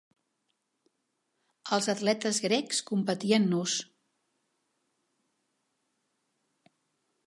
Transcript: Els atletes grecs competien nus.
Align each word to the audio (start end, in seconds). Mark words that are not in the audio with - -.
Els 1.77 1.89
atletes 1.93 2.41
grecs 2.47 2.81
competien 2.89 3.47
nus. 3.53 3.77